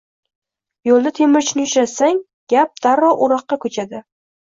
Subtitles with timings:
[0.89, 2.25] Yoʻlda temirchini uchratsang,
[2.57, 4.07] gap darrov oʻroqqa koʻchadi